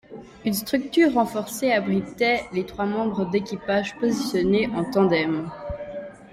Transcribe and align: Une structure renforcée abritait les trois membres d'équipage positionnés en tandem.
Une 0.45 0.55
structure 0.55 1.13
renforcée 1.13 1.71
abritait 1.71 2.45
les 2.53 2.65
trois 2.65 2.87
membres 2.87 3.29
d'équipage 3.29 3.95
positionnés 3.99 4.67
en 4.69 4.83
tandem. 4.83 5.47